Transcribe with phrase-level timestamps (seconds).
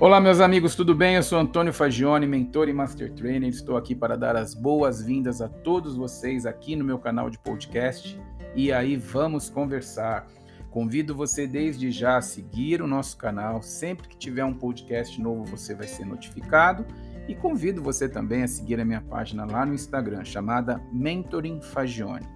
[0.00, 1.16] Olá, meus amigos, tudo bem?
[1.16, 3.48] Eu sou Antônio Fagione, mentor e master trainer.
[3.48, 8.16] Estou aqui para dar as boas-vindas a todos vocês aqui no meu canal de podcast.
[8.54, 10.28] E aí, vamos conversar.
[10.70, 13.60] Convido você desde já a seguir o nosso canal.
[13.60, 16.86] Sempre que tiver um podcast novo, você vai ser notificado.
[17.26, 22.28] E convido você também a seguir a minha página lá no Instagram, chamada Mentoring Fagione.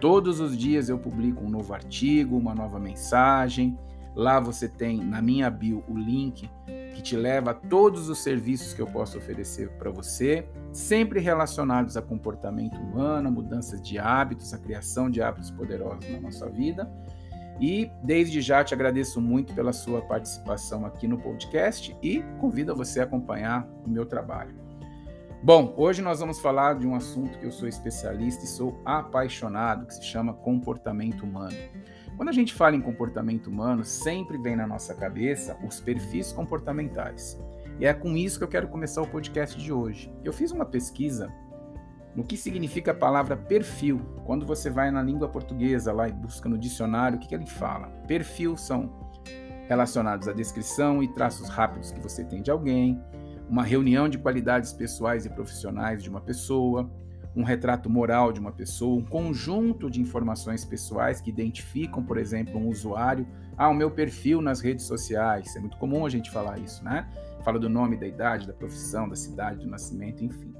[0.00, 3.76] Todos os dias eu publico um novo artigo, uma nova mensagem.
[4.14, 6.48] Lá você tem na minha bio o link
[6.94, 11.96] que te leva a todos os serviços que eu posso oferecer para você, sempre relacionados
[11.96, 16.88] a comportamento humano, mudanças de hábitos, a criação de hábitos poderosos na nossa vida.
[17.60, 23.00] E desde já te agradeço muito pela sua participação aqui no podcast e convido você
[23.00, 24.54] a acompanhar o meu trabalho.
[25.42, 29.86] Bom, hoje nós vamos falar de um assunto que eu sou especialista e sou apaixonado,
[29.86, 31.56] que se chama comportamento humano.
[32.16, 37.38] Quando a gente fala em comportamento humano, sempre vem na nossa cabeça os perfis comportamentais.
[37.80, 40.12] E é com isso que eu quero começar o podcast de hoje.
[40.22, 41.32] Eu fiz uma pesquisa
[42.14, 44.00] no que significa a palavra perfil.
[44.24, 47.46] Quando você vai na língua portuguesa lá e busca no dicionário, o que, que ele
[47.46, 47.88] fala?
[48.06, 48.92] Perfil são
[49.68, 53.02] relacionados à descrição e traços rápidos que você tem de alguém,
[53.48, 56.88] uma reunião de qualidades pessoais e profissionais de uma pessoa,
[57.36, 62.58] um retrato moral de uma pessoa, um conjunto de informações pessoais que identificam, por exemplo,
[62.58, 63.26] um usuário.
[63.56, 65.54] Ah, o meu perfil nas redes sociais.
[65.56, 67.08] É muito comum a gente falar isso, né?
[67.42, 70.54] Fala do nome, da idade, da profissão, da cidade, do nascimento, enfim.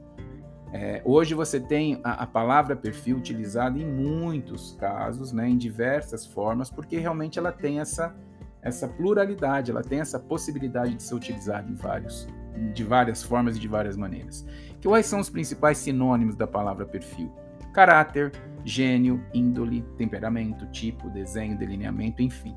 [0.76, 6.26] É, hoje você tem a, a, palavra perfil utilizada em muitos casos, né, em diversas
[6.26, 8.12] formas, porque realmente ela tem essa,
[8.60, 12.26] essa pluralidade, ela tem essa possibilidade de ser utilizada em vários,
[12.72, 14.46] de várias formas e de várias maneiras.
[14.82, 17.32] Quais são os principais sinônimos da palavra perfil?
[17.72, 18.32] Caráter,
[18.64, 22.54] gênio, índole, temperamento, tipo, desenho, delineamento, enfim.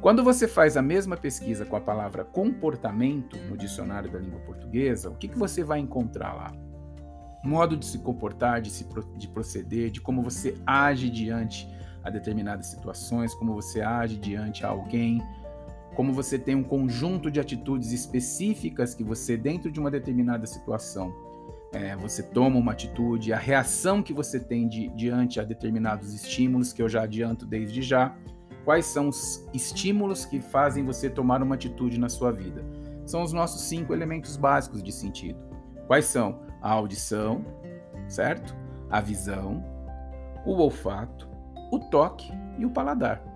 [0.00, 5.08] Quando você faz a mesma pesquisa com a palavra comportamento no dicionário da língua portuguesa,
[5.08, 6.52] o que, que você vai encontrar lá?
[7.42, 11.66] Modo de se comportar, de, se, de proceder, de como você age diante
[12.02, 15.22] a determinadas situações, como você age diante a alguém,
[15.94, 21.14] como você tem um conjunto de atitudes específicas que você, dentro de uma determinada situação,
[21.72, 26.72] é, você toma uma atitude, a reação que você tem de, diante a determinados estímulos,
[26.72, 28.16] que eu já adianto desde já.
[28.64, 32.64] Quais são os estímulos que fazem você tomar uma atitude na sua vida?
[33.04, 35.38] São os nossos cinco elementos básicos de sentido.
[35.86, 36.40] Quais são?
[36.62, 37.44] A audição,
[38.08, 38.56] certo?
[38.88, 39.62] A visão,
[40.46, 41.28] o olfato,
[41.70, 43.33] o toque e o paladar.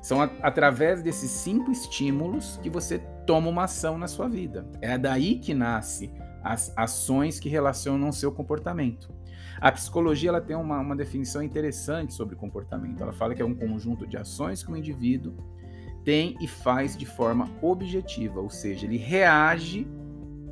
[0.00, 4.66] São a, através desses cinco estímulos que você toma uma ação na sua vida.
[4.80, 6.10] É daí que nasce
[6.42, 9.12] as ações que relacionam seu comportamento.
[9.60, 13.02] A psicologia ela tem uma, uma definição interessante sobre comportamento.
[13.02, 15.34] Ela fala que é um conjunto de ações que o indivíduo
[16.02, 19.86] tem e faz de forma objetiva, ou seja, ele reage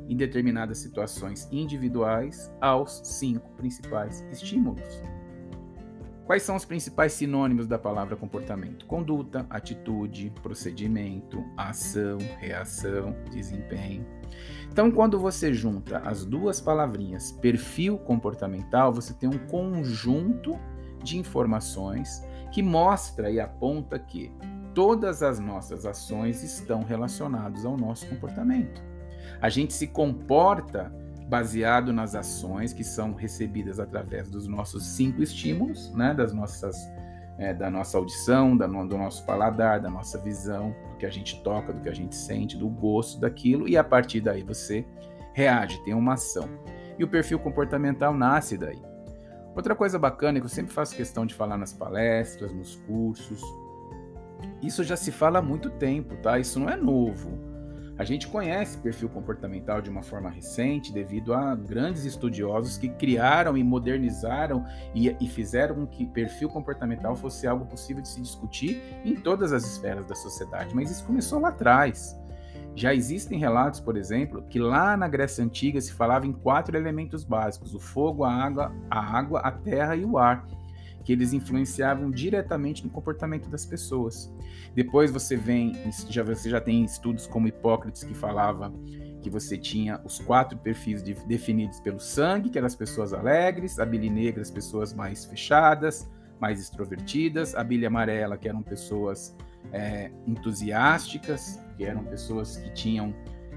[0.07, 5.01] em determinadas situações individuais aos cinco principais estímulos.
[6.29, 8.85] Quais são os principais sinônimos da palavra comportamento?
[8.85, 14.05] Conduta, atitude, procedimento, ação, reação, desempenho.
[14.71, 20.55] Então, quando você junta as duas palavrinhas perfil comportamental, você tem um conjunto
[21.03, 24.31] de informações que mostra e aponta que
[24.75, 28.83] todas as nossas ações estão relacionadas ao nosso comportamento.
[29.41, 30.93] A gente se comporta
[31.29, 36.75] baseado nas ações que são recebidas através dos nossos cinco estímulos, né, das nossas,
[37.37, 41.41] é, da nossa audição, da do nosso paladar, da nossa visão, do que a gente
[41.43, 44.83] toca, do que a gente sente, do gosto daquilo, e a partir daí você
[45.31, 46.49] reage, tem uma ação.
[46.97, 48.81] E o perfil comportamental nasce daí.
[49.55, 53.41] Outra coisa bacana que eu sempre faço questão de falar nas palestras, nos cursos,
[54.63, 56.39] isso já se fala há muito tempo, tá?
[56.39, 57.48] Isso não é novo.
[57.99, 63.57] A gente conhece perfil comportamental de uma forma recente devido a grandes estudiosos que criaram
[63.57, 64.65] e modernizaram
[64.95, 69.51] e, e fizeram com que perfil comportamental fosse algo possível de se discutir em todas
[69.51, 70.73] as esferas da sociedade.
[70.73, 72.17] Mas isso começou lá atrás.
[72.73, 77.25] Já existem relatos, por exemplo, que lá na Grécia Antiga se falava em quatro elementos
[77.25, 80.47] básicos: o fogo, a água, a água, a terra e o ar
[81.03, 84.33] que eles influenciavam diretamente no comportamento das pessoas.
[84.75, 85.73] Depois você vem,
[86.09, 88.71] já você já tem estudos como Hipócrates que falava
[89.21, 93.79] que você tinha os quatro perfis de, definidos pelo sangue, que eram as pessoas alegres,
[93.79, 96.09] a bile negra, as pessoas mais fechadas,
[96.39, 99.35] mais extrovertidas, a bile amarela, que eram pessoas
[99.73, 103.13] é, entusiásticas, que eram pessoas que tinham,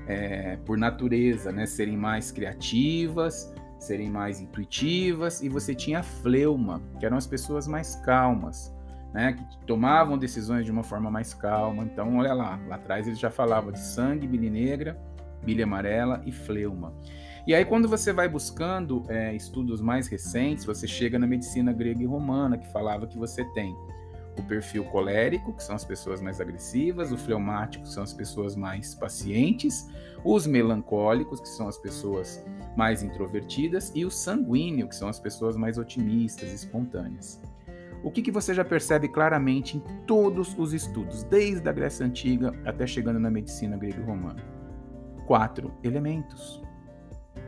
[0.06, 6.80] é, por natureza, né, serem mais criativas, serem mais intuitivas, e você tinha a fleuma,
[6.98, 8.74] que eram as pessoas mais calmas,
[9.12, 11.84] né, que tomavam decisões de uma forma mais calma.
[11.84, 14.98] Então, olha lá, lá atrás ele já falava de sangue, bile negra,
[15.44, 16.94] bile amarela e fleuma.
[17.46, 22.02] E aí, quando você vai buscando é, estudos mais recentes, você chega na medicina grega
[22.02, 23.74] e romana, que falava que você tem
[24.38, 28.56] o perfil colérico, que são as pessoas mais agressivas, o fleumático, que são as pessoas
[28.56, 29.88] mais pacientes,
[30.24, 32.44] os melancólicos, que são as pessoas
[32.76, 37.40] mais introvertidas, e o sanguíneo, que são as pessoas mais otimistas, espontâneas.
[38.02, 42.52] O que, que você já percebe claramente em todos os estudos, desde a Grécia Antiga
[42.64, 44.42] até chegando na medicina grega e romana?
[45.26, 46.60] Quatro elementos.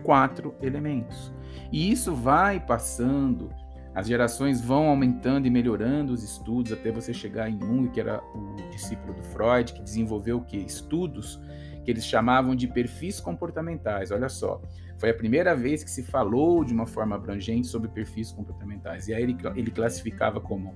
[0.05, 1.33] Quatro elementos.
[1.73, 3.51] E isso vai passando
[3.95, 8.21] as gerações vão aumentando e melhorando os estudos até você chegar em Jung, que era
[8.35, 10.57] o discípulo do Freud, que desenvolveu que?
[10.57, 11.41] Estudos
[11.85, 14.11] que eles chamavam de perfis comportamentais.
[14.11, 14.61] Olha só,
[14.99, 19.07] foi a primeira vez que se falou de uma forma abrangente sobre perfis comportamentais.
[19.07, 20.75] E aí ele, ele classificava como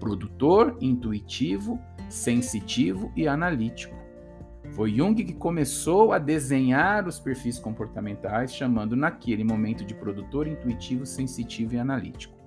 [0.00, 1.78] produtor, intuitivo,
[2.08, 3.96] sensitivo e analítico.
[4.70, 11.06] Foi Jung que começou a desenhar os perfis comportamentais, chamando naquele momento de produtor, intuitivo,
[11.06, 12.37] sensitivo e analítico.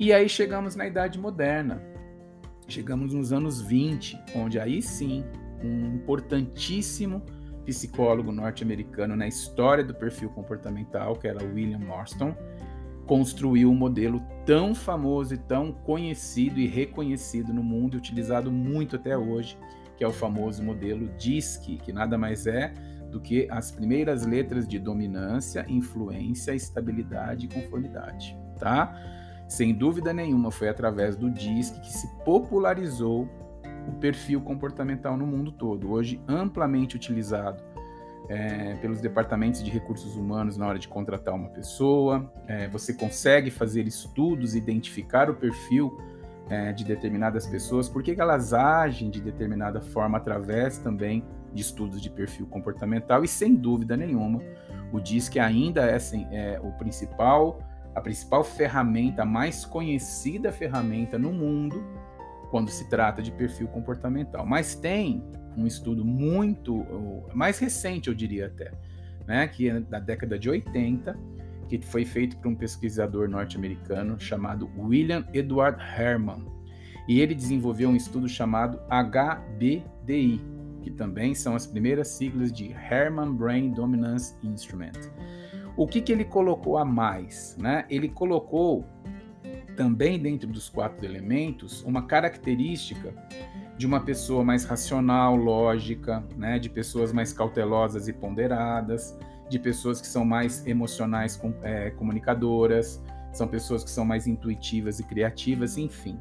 [0.00, 1.82] E aí chegamos na Idade Moderna.
[2.66, 5.22] Chegamos nos anos 20, onde aí sim,
[5.62, 7.20] um importantíssimo
[7.66, 12.34] psicólogo norte-americano na história do perfil comportamental, que era William Marston,
[13.06, 19.18] construiu um modelo tão famoso e tão conhecido e reconhecido no mundo, utilizado muito até
[19.18, 19.58] hoje,
[19.98, 22.72] que é o famoso modelo DISC, que nada mais é
[23.10, 29.19] do que as primeiras letras de dominância, influência, estabilidade e conformidade, tá?
[29.50, 33.28] Sem dúvida nenhuma, foi através do DISC que se popularizou
[33.88, 37.60] o perfil comportamental no mundo todo, hoje amplamente utilizado
[38.28, 42.32] é, pelos departamentos de recursos humanos na hora de contratar uma pessoa.
[42.46, 46.00] É, você consegue fazer estudos, identificar o perfil
[46.48, 52.00] é, de determinadas pessoas, por que elas agem de determinada forma através também de estudos
[52.00, 54.40] de perfil comportamental, e sem dúvida nenhuma,
[54.92, 57.58] o DISC ainda é, assim, é o principal
[57.94, 61.82] a principal ferramenta, a mais conhecida ferramenta no mundo
[62.50, 64.44] quando se trata de perfil comportamental.
[64.44, 65.24] Mas tem
[65.56, 66.84] um estudo muito
[67.34, 68.72] mais recente, eu diria até,
[69.26, 71.16] né, que é da década de 80,
[71.68, 76.44] que foi feito por um pesquisador norte-americano chamado William Edward Herman.
[77.08, 80.40] E ele desenvolveu um estudo chamado HBDI,
[80.82, 84.92] que também são as primeiras siglas de Herman Brain Dominance Instrument.
[85.80, 87.56] O que, que ele colocou a mais?
[87.58, 87.86] Né?
[87.88, 88.84] Ele colocou
[89.78, 93.14] também dentro dos quatro elementos uma característica
[93.78, 96.58] de uma pessoa mais racional, lógica, né?
[96.58, 99.18] de pessoas mais cautelosas e ponderadas,
[99.48, 103.02] de pessoas que são mais emocionais, é, comunicadoras,
[103.32, 106.20] são pessoas que são mais intuitivas e criativas, enfim.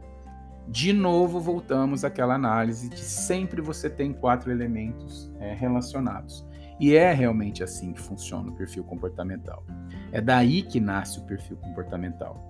[0.69, 6.47] De novo, voltamos àquela análise de sempre você tem quatro elementos é, relacionados.
[6.79, 9.63] E é realmente assim que funciona o perfil comportamental.
[10.11, 12.49] É daí que nasce o perfil comportamental.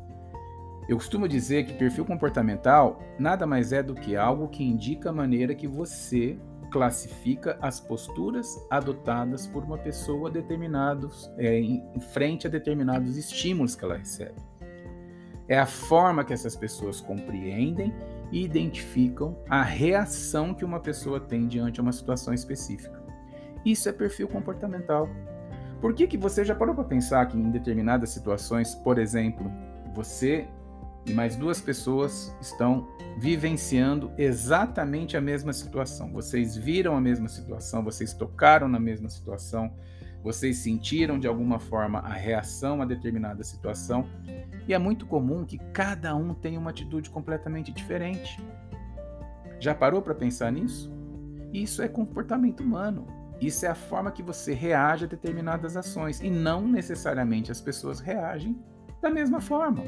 [0.88, 5.14] Eu costumo dizer que perfil comportamental nada mais é do que algo que indica a
[5.14, 6.38] maneira que você
[6.72, 13.84] classifica as posturas adotadas por uma pessoa determinados, é, em frente a determinados estímulos que
[13.84, 14.40] ela recebe.
[15.48, 17.94] É a forma que essas pessoas compreendem
[18.32, 22.99] e identificam a reação que uma pessoa tem diante de uma situação específica.
[23.66, 25.10] Isso é perfil comportamental.
[25.82, 29.50] Por que, que você já parou para pensar que em determinadas situações, por exemplo,
[29.94, 30.48] você
[31.06, 32.88] e mais duas pessoas estão
[33.18, 36.12] vivenciando exatamente a mesma situação?
[36.12, 39.74] Vocês viram a mesma situação, vocês tocaram na mesma situação,
[40.22, 44.06] vocês sentiram de alguma forma a reação a determinada situação,
[44.68, 48.40] e é muito comum que cada um tenha uma atitude completamente diferente.
[49.60, 50.92] Já parou para pensar nisso?
[51.52, 53.19] Isso é comportamento humano.
[53.42, 58.00] Isso é a forma que você reage a determinadas ações e não necessariamente as pessoas
[58.00, 58.62] reagem
[59.02, 59.84] da mesma forma.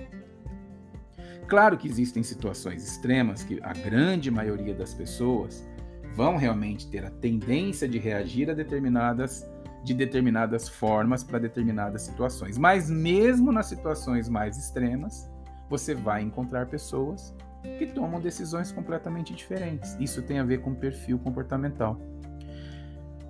[1.48, 5.68] Claro que existem situações extremas que a grande maioria das pessoas
[6.16, 9.46] vão realmente ter a tendência de reagir a determinadas
[9.84, 12.58] de determinadas formas para determinadas situações.
[12.58, 15.30] Mas mesmo nas situações mais extremas,
[15.70, 17.34] você vai encontrar pessoas
[17.78, 19.96] que tomam decisões completamente diferentes.
[20.00, 22.00] Isso tem a ver com perfil comportamental.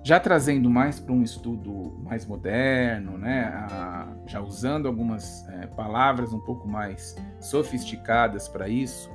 [0.04, 3.68] Já trazendo mais para um estudo mais moderno, né,
[4.26, 9.10] já usando algumas é, palavras um pouco mais sofisticadas para isso,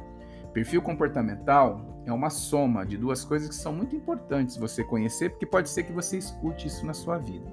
[0.53, 5.45] perfil comportamental é uma soma de duas coisas que são muito importantes você conhecer, porque
[5.45, 7.51] pode ser que você escute isso na sua vida.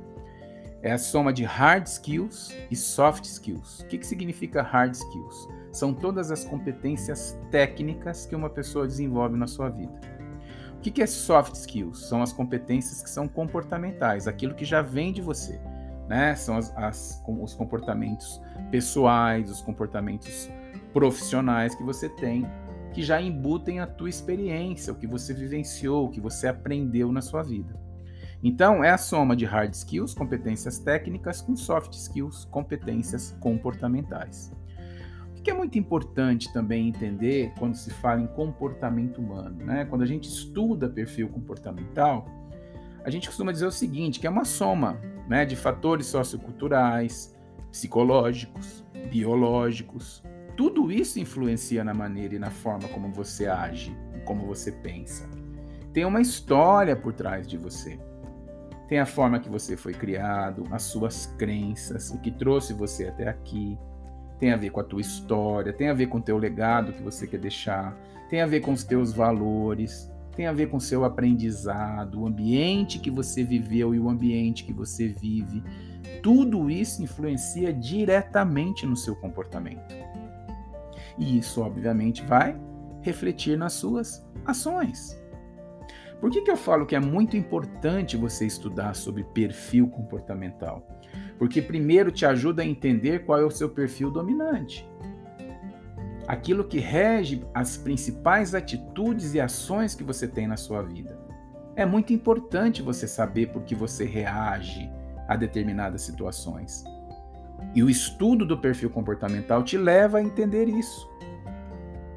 [0.81, 3.81] É a soma de hard skills e soft skills.
[3.81, 5.49] O que, que significa hard skills?
[5.75, 9.93] são todas as competências técnicas que uma pessoa desenvolve na sua vida.
[10.87, 11.99] O que é soft skills?
[12.09, 15.59] São as competências que são comportamentais, aquilo que já vem de você.
[16.07, 16.35] Né?
[16.35, 18.39] São as, as, os comportamentos
[18.71, 20.51] pessoais, os comportamentos
[20.93, 22.47] profissionais que você tem,
[22.93, 27.23] que já embutem a tua experiência, o que você vivenciou, o que você aprendeu na
[27.23, 27.75] sua vida.
[28.43, 34.53] Então, é a soma de hard skills, competências técnicas, com soft skills, competências comportamentais.
[35.45, 39.85] Que é muito importante também entender quando se fala em comportamento humano, né?
[39.85, 42.27] Quando a gente estuda perfil comportamental,
[43.05, 44.99] a gente costuma dizer o seguinte, que é uma soma
[45.29, 47.37] né, de fatores socioculturais,
[47.71, 50.23] psicológicos, biológicos.
[50.57, 55.29] Tudo isso influencia na maneira e na forma como você age, como você pensa.
[55.93, 58.01] Tem uma história por trás de você.
[58.89, 63.29] Tem a forma que você foi criado, as suas crenças, o que trouxe você até
[63.29, 63.79] aqui.
[64.39, 67.03] Tem a ver com a tua história, tem a ver com o teu legado que
[67.03, 67.97] você quer deixar,
[68.29, 72.27] tem a ver com os teus valores, tem a ver com o seu aprendizado, o
[72.27, 75.63] ambiente que você viveu e o ambiente que você vive.
[76.23, 79.95] Tudo isso influencia diretamente no seu comportamento.
[81.19, 82.59] E isso, obviamente, vai
[83.03, 85.17] refletir nas suas ações.
[86.21, 90.87] Por que, que eu falo que é muito importante você estudar sobre perfil comportamental?
[91.45, 94.89] Porque, primeiro, te ajuda a entender qual é o seu perfil dominante.
[96.27, 101.19] Aquilo que rege as principais atitudes e ações que você tem na sua vida.
[101.77, 104.91] É muito importante você saber por que você reage
[105.29, 106.83] a determinadas situações.
[107.75, 111.07] E o estudo do perfil comportamental te leva a entender isso.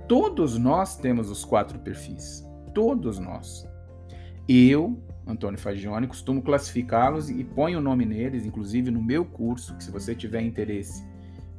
[0.07, 2.48] Todos nós temos os quatro perfis.
[2.74, 3.67] Todos nós.
[4.48, 9.84] Eu, Antônio Fagione, costumo classificá-los e ponho o nome neles, inclusive no meu curso, que
[9.84, 11.05] se você tiver interesse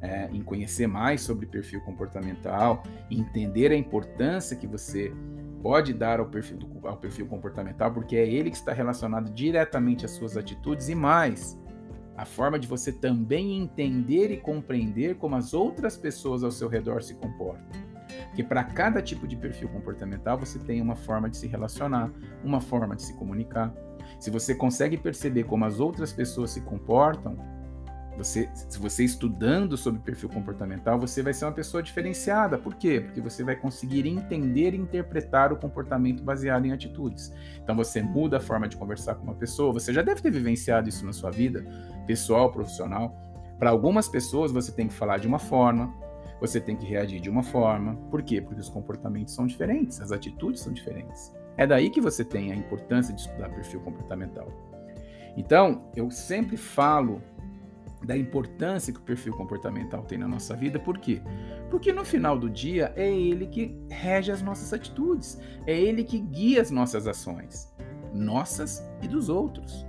[0.01, 5.13] é, em conhecer mais sobre perfil comportamental, entender a importância que você
[5.61, 10.05] pode dar ao perfil, do, ao perfil comportamental, porque é ele que está relacionado diretamente
[10.05, 11.59] às suas atitudes e mais.
[12.15, 17.01] A forma de você também entender e compreender como as outras pessoas ao seu redor
[17.01, 17.88] se comportam.
[18.27, 22.11] Porque para cada tipo de perfil comportamental você tem uma forma de se relacionar,
[22.43, 23.73] uma forma de se comunicar.
[24.19, 27.37] Se você consegue perceber como as outras pessoas se comportam,
[28.19, 32.57] você, se você estudando sobre perfil comportamental, você vai ser uma pessoa diferenciada.
[32.57, 32.99] Por quê?
[32.99, 37.31] Porque você vai conseguir entender e interpretar o comportamento baseado em atitudes.
[37.63, 39.71] Então você muda a forma de conversar com uma pessoa.
[39.71, 41.65] Você já deve ter vivenciado isso na sua vida,
[42.05, 43.15] pessoal, profissional.
[43.57, 45.93] Para algumas pessoas você tem que falar de uma forma,
[46.39, 47.95] você tem que reagir de uma forma.
[48.09, 48.41] Por quê?
[48.41, 51.33] Porque os comportamentos são diferentes, as atitudes são diferentes.
[51.57, 54.47] É daí que você tem a importância de estudar perfil comportamental.
[55.35, 57.21] Então, eu sempre falo
[58.03, 61.21] da importância que o perfil comportamental tem na nossa vida, por quê?
[61.69, 66.19] Porque no final do dia é ele que rege as nossas atitudes, é ele que
[66.19, 67.73] guia as nossas ações,
[68.13, 69.85] nossas e dos outros.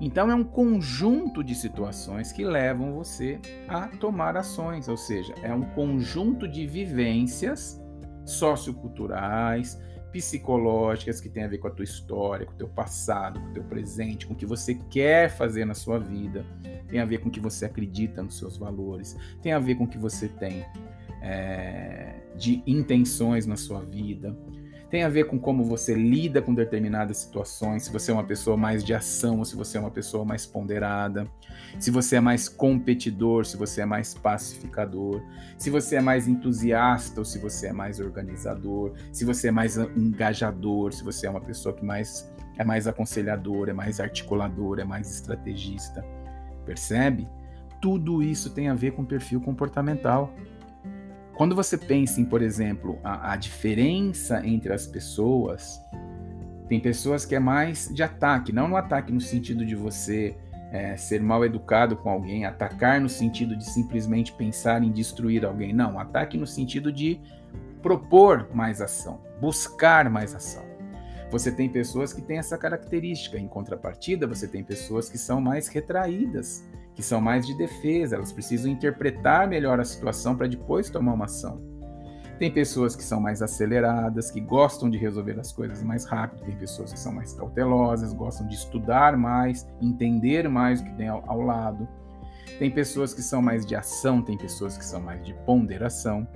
[0.00, 5.52] Então é um conjunto de situações que levam você a tomar ações, ou seja, é
[5.52, 7.80] um conjunto de vivências
[8.24, 9.80] socioculturais,
[10.12, 13.52] psicológicas que tem a ver com a tua história, com o teu passado, com o
[13.52, 16.44] teu presente, com o que você quer fazer na sua vida,
[16.88, 19.84] tem a ver com o que você acredita nos seus valores, tem a ver com
[19.84, 20.64] o que você tem
[21.22, 24.36] é, de intenções na sua vida,
[24.90, 28.56] tem a ver com como você lida com determinadas situações, se você é uma pessoa
[28.56, 31.26] mais de ação ou se você é uma pessoa mais ponderada,
[31.78, 35.20] se você é mais competidor, se você é mais pacificador,
[35.58, 39.76] se você é mais entusiasta ou se você é mais organizador, se você é mais
[39.76, 44.84] engajador, se você é uma pessoa que mais é mais aconselhador, é mais articulador, é
[44.84, 46.02] mais estrategista.
[46.64, 47.28] Percebe?
[47.82, 50.32] Tudo isso tem a ver com perfil comportamental.
[51.36, 55.78] Quando você pensa em, por exemplo, a, a diferença entre as pessoas,
[56.66, 60.34] tem pessoas que é mais de ataque, não no ataque no sentido de você
[60.72, 65.72] é, ser mal educado com alguém, atacar no sentido de simplesmente pensar em destruir alguém.
[65.72, 67.20] Não, ataque no sentido de
[67.82, 70.64] propor mais ação, buscar mais ação.
[71.30, 75.68] Você tem pessoas que têm essa característica, em contrapartida, você tem pessoas que são mais
[75.68, 76.64] retraídas,
[76.96, 81.26] que são mais de defesa, elas precisam interpretar melhor a situação para depois tomar uma
[81.26, 81.60] ação.
[82.38, 86.56] Tem pessoas que são mais aceleradas, que gostam de resolver as coisas mais rápido, tem
[86.56, 91.22] pessoas que são mais cautelosas, gostam de estudar mais, entender mais o que tem ao,
[91.26, 91.86] ao lado.
[92.58, 96.26] Tem pessoas que são mais de ação, tem pessoas que são mais de ponderação.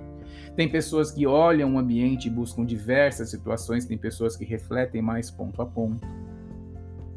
[0.55, 5.31] Tem pessoas que olham o ambiente e buscam diversas situações, tem pessoas que refletem mais
[5.31, 6.07] ponto a ponto.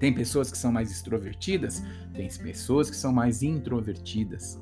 [0.04, 1.82] Tem pessoas que são mais extrovertidas,
[2.14, 4.60] tem pessoas que são mais introvertidas.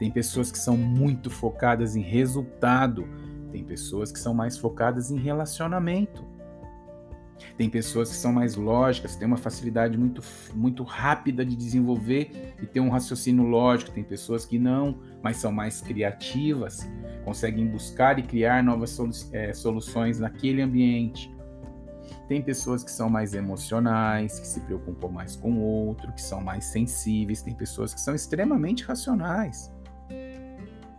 [0.00, 3.08] Tem pessoas que são muito focadas em resultado,
[3.52, 6.24] tem pessoas que são mais focadas em relacionamento.
[7.56, 10.20] Tem pessoas que são mais lógicas, têm uma facilidade muito,
[10.52, 13.92] muito rápida de desenvolver e ter um raciocínio lógico.
[13.92, 16.80] Tem pessoas que não, mas são mais criativas,
[17.24, 21.32] conseguem buscar e criar novas solu é, soluções naquele ambiente.
[22.26, 26.40] Tem pessoas que são mais emocionais, que se preocupam mais com o outro, que são
[26.40, 27.42] mais sensíveis.
[27.42, 29.70] Tem pessoas que são extremamente racionais.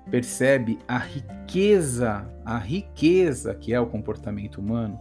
[0.10, 5.00] Percebe a riqueza, a riqueza que é o comportamento humano?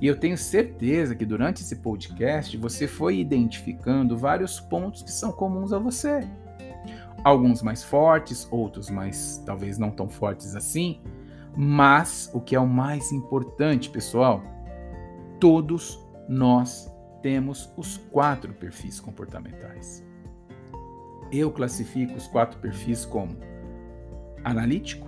[0.00, 5.30] E eu tenho certeza que durante esse podcast você foi identificando vários pontos que são
[5.30, 6.28] comuns a você.
[7.22, 11.00] Alguns mais fortes, outros mais talvez não tão fortes assim,
[11.56, 14.42] mas o que é o mais importante, pessoal,
[15.44, 20.02] todos nós temos os quatro perfis comportamentais.
[21.30, 23.36] Eu classifico os quatro perfis como
[24.42, 25.06] analítico,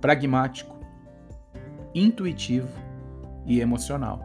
[0.00, 0.76] pragmático,
[1.94, 2.68] intuitivo
[3.46, 4.24] e emocional.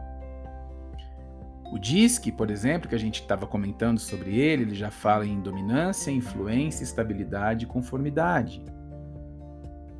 [1.72, 5.40] O DISC, por exemplo, que a gente estava comentando sobre ele, ele já fala em
[5.40, 8.64] dominância, influência, estabilidade e conformidade.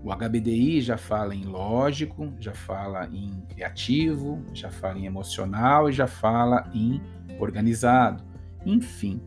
[0.05, 5.93] O HBDI já fala em lógico, já fala em criativo, já fala em emocional e
[5.95, 7.01] já fala em
[7.39, 8.23] organizado.
[8.67, 9.19] Enfim,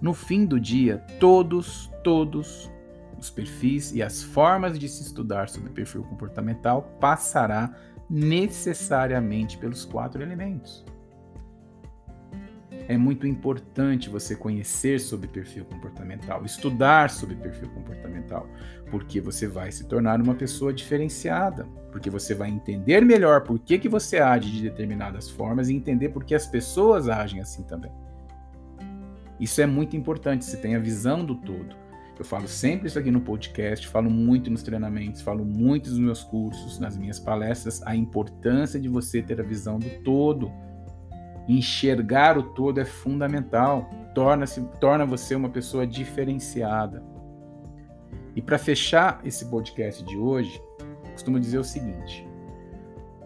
[0.00, 2.70] no fim do dia, todos, todos
[3.18, 7.74] os perfis e as formas de se estudar sobre perfil comportamental passará
[8.08, 10.84] necessariamente pelos quatro elementos.
[12.88, 18.48] É muito importante você conhecer sobre perfil comportamental, estudar sobre perfil comportamental,
[18.90, 23.78] porque você vai se tornar uma pessoa diferenciada, porque você vai entender melhor por que,
[23.78, 27.92] que você age de determinadas formas e entender por que as pessoas agem assim também.
[29.38, 31.76] Isso é muito importante, você tem a visão do todo.
[32.18, 36.24] Eu falo sempre isso aqui no podcast, falo muito nos treinamentos, falo muito nos meus
[36.24, 40.50] cursos, nas minhas palestras, a importância de você ter a visão do todo.
[41.48, 47.02] Enxergar o todo é fundamental, torna, -se, torna você uma pessoa diferenciada.
[48.36, 50.60] E para fechar esse podcast de hoje,
[51.12, 52.28] costumo dizer o seguinte: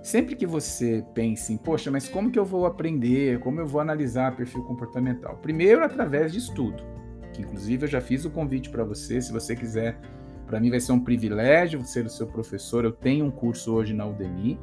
[0.03, 3.81] sempre que você pense em, poxa, mas como que eu vou aprender, como eu vou
[3.81, 5.37] analisar perfil comportamental?
[5.39, 6.93] Primeiro, através de estudo
[7.33, 9.99] que inclusive eu já fiz o convite para você, se você quiser,
[10.47, 12.85] para mim vai ser um privilégio ser o seu professor.
[12.85, 14.59] Eu tenho um curso hoje na Udemy,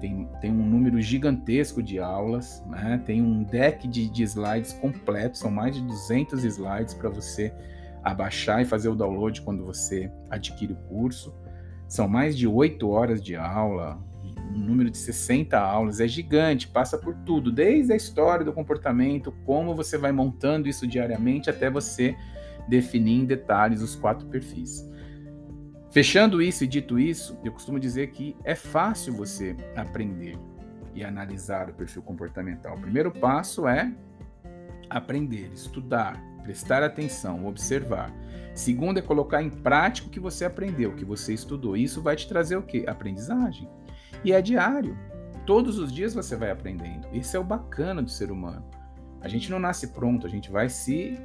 [0.00, 3.02] tem, tem um número gigantesco de aulas, né?
[3.04, 7.52] tem um deck de, de slides completo, são mais de 200 slides para você
[8.02, 11.34] abaixar e fazer o download quando você adquire o curso.
[11.86, 13.98] São mais de 8 horas de aula,
[14.54, 19.32] um número de 60 aulas, é gigante, passa por tudo, desde a história do comportamento,
[19.44, 22.16] como você vai montando isso diariamente, até você
[22.68, 24.87] definir em detalhes os quatro perfis.
[25.90, 30.38] Fechando isso e dito isso, eu costumo dizer que é fácil você aprender
[30.94, 32.76] e analisar o perfil comportamental.
[32.76, 33.92] O primeiro passo é
[34.90, 38.12] aprender, estudar, prestar atenção, observar.
[38.54, 41.76] Segundo é colocar em prática o que você aprendeu, o que você estudou.
[41.76, 42.84] Isso vai te trazer o quê?
[42.86, 43.68] Aprendizagem.
[44.24, 44.98] E é diário.
[45.46, 47.08] Todos os dias você vai aprendendo.
[47.12, 48.64] Isso é o bacana do ser humano.
[49.20, 51.18] A gente não nasce pronto, a gente vai se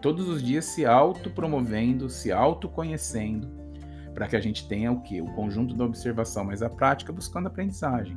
[0.00, 3.59] todos os dias se autopromovendo, se autoconhecendo,
[4.14, 5.20] para que a gente tenha o quê?
[5.20, 8.16] O conjunto da observação, mas a prática buscando aprendizagem.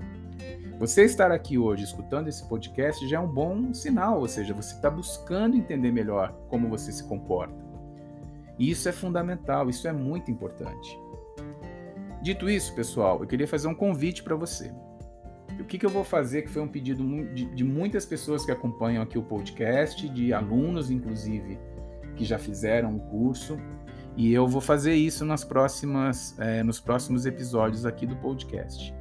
[0.79, 4.75] Você estar aqui hoje escutando esse podcast já é um bom sinal, ou seja, você
[4.75, 7.63] está buscando entender melhor como você se comporta.
[8.57, 10.99] E isso é fundamental, isso é muito importante.
[12.21, 14.73] Dito isso, pessoal, eu queria fazer um convite para você.
[15.59, 17.03] O que, que, eu vou fazer, que foi um pedido
[17.33, 21.59] de, de, muitas pessoas que acompanham aqui o podcast, de alunos, inclusive,
[22.15, 23.57] que já fizeram o curso,
[24.15, 28.93] e eu vou fazer isso nas próximas, é, nos próximos episódios aqui do podcast.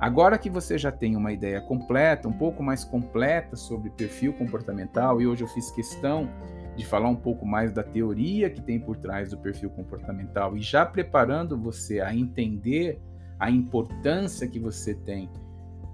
[0.00, 5.20] Agora que você já tem uma ideia completa, um pouco mais completa sobre perfil comportamental,
[5.20, 6.30] e hoje eu fiz questão
[6.76, 10.60] de falar um pouco mais da teoria que tem por trás do perfil comportamental e
[10.60, 13.00] já preparando você a entender
[13.38, 15.28] a importância que você tem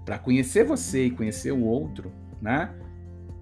[0.05, 2.71] para conhecer você e conhecer o outro, né?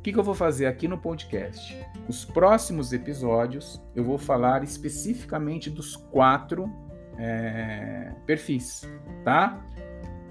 [0.04, 1.78] Que, que eu vou fazer aqui no podcast?
[2.10, 6.70] Os próximos episódios eu vou falar especificamente dos quatro
[7.18, 8.82] é, perfis,
[9.24, 9.66] tá?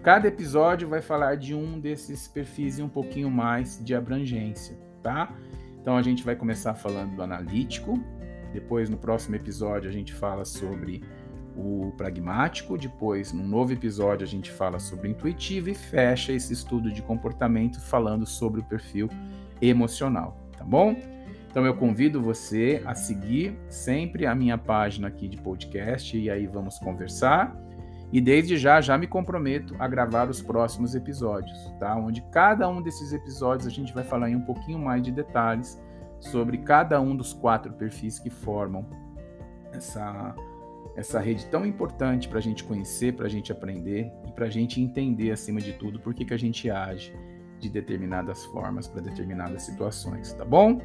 [0.02, 5.34] Cada episódio vai falar de um desses perfis e um pouquinho mais de abrangência, tá?
[5.80, 7.98] Então a gente vai começar falando do analítico,
[8.52, 11.02] depois no próximo episódio a gente fala sobre
[11.56, 16.92] o pragmático, depois num novo episódio a gente fala sobre intuitivo e fecha esse estudo
[16.92, 19.08] de comportamento falando sobre o perfil
[19.62, 20.96] emocional, tá bom?
[21.48, 26.46] Então eu convido você a seguir sempre a minha página aqui de podcast e aí
[26.46, 27.54] vamos conversar.
[28.10, 31.94] E desde já já me comprometo a gravar os próximos episódios, tá?
[31.96, 35.80] Onde cada um desses episódios a gente vai falar em um pouquinho mais de detalhes
[36.20, 38.86] sobre cada um dos quatro perfis que formam
[39.72, 40.34] essa
[40.94, 44.50] essa rede tão importante para a gente conhecer, para a gente aprender e para a
[44.50, 47.14] gente entender acima de tudo por que, que a gente age
[47.62, 50.80] de determinadas formas para determinadas situações, tá bom?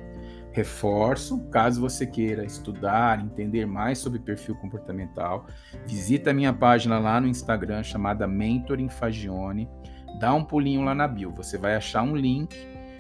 [0.51, 5.47] Reforço, caso você queira estudar, entender mais sobre perfil comportamental,
[5.87, 9.67] visita a minha página lá no Instagram chamada Mentoring Fagione,
[10.19, 12.55] dá um pulinho lá na bio, você vai achar um link.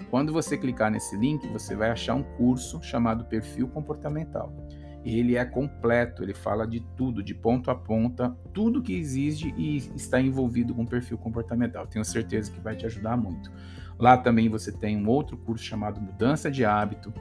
[0.09, 4.51] Quando você clicar nesse link, você vai achar um curso chamado Perfil Comportamental.
[5.05, 9.77] Ele é completo, ele fala de tudo, de ponto a ponta, tudo que existe e
[9.95, 11.87] está envolvido com perfil comportamental.
[11.87, 13.51] Tenho certeza que vai te ajudar muito.
[13.99, 17.13] Lá também você tem um outro curso chamado Mudança de Hábito,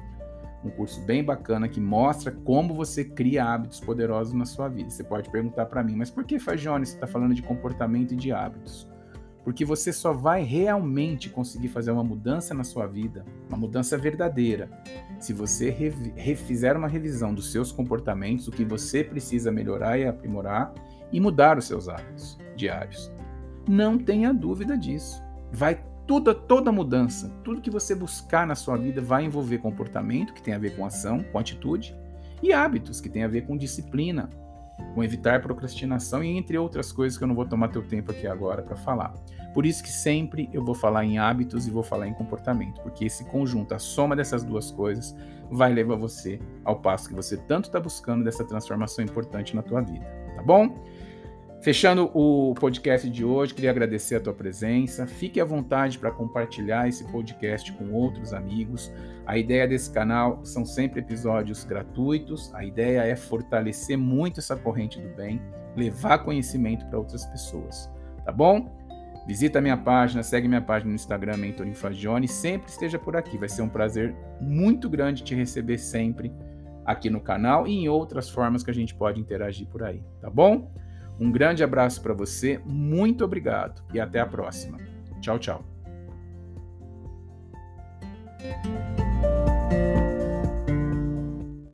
[0.65, 4.91] um curso bem bacana que mostra como você cria hábitos poderosos na sua vida.
[4.91, 8.17] Você pode perguntar para mim, mas por que, Fagione, você está falando de comportamento e
[8.17, 8.89] de hábitos?
[9.47, 14.69] Porque você só vai realmente conseguir fazer uma mudança na sua vida, uma mudança verdadeira,
[15.21, 15.71] se você
[16.35, 20.75] fizer uma revisão dos seus comportamentos, o que você precisa melhorar e aprimorar
[21.13, 23.09] e mudar os seus hábitos diários.
[23.69, 25.23] Não tenha dúvida disso.
[25.53, 30.43] Vai toda toda mudança, tudo que você buscar na sua vida vai envolver comportamento, que
[30.43, 31.97] tem a ver com ação, com atitude,
[32.43, 34.29] e hábitos, que tem a ver com disciplina,
[34.93, 38.27] com evitar procrastinação e entre outras coisas que eu não vou tomar teu tempo aqui
[38.27, 39.15] agora para falar.
[39.57, 43.07] Por isso que sempre eu vou falar em hábitos e vou falar em comportamento, porque
[43.07, 45.16] esse conjunto, a soma dessas duas coisas,
[45.51, 49.81] vai levar você ao passo que você tanto está buscando dessa transformação importante na tua
[49.81, 50.05] vida,
[50.37, 50.85] tá bom?
[51.62, 55.07] Fechando o podcast de hoje, queria agradecer a tua presença.
[55.07, 58.92] Fique à vontade para compartilhar esse podcast com outros amigos.
[59.25, 62.55] A ideia desse canal são sempre episódios gratuitos.
[62.55, 65.40] A ideia é fortalecer muito essa corrente do bem,
[65.75, 67.90] levar conhecimento para outras pessoas,
[68.23, 68.86] tá bom?
[69.27, 73.37] Visita minha página, segue minha página no Instagram, Mentoring Fagione, sempre esteja por aqui.
[73.37, 76.33] Vai ser um prazer muito grande te receber sempre
[76.85, 80.31] aqui no canal e em outras formas que a gente pode interagir por aí, tá
[80.31, 80.71] bom?
[81.19, 84.79] Um grande abraço para você, muito obrigado e até a próxima.
[85.21, 85.65] Tchau, tchau.